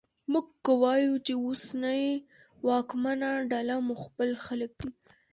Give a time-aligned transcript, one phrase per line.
[0.31, 2.05] موږ که وایوو چې اوسنۍ
[2.67, 4.89] واکمنه ډله مو خپل خلک دي